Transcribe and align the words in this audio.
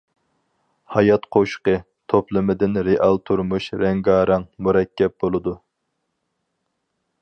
‹‹ھايات 0.95 1.27
قوشۇقى›› 1.35 1.75
توپلىمىدىن. 2.13 2.81
رېئال 2.89 3.21
تۇرمۇش 3.31 3.69
رەڭگارەڭ، 3.85 4.49
مۇرەككەپ 4.69 5.19
بولىدۇ. 5.25 5.59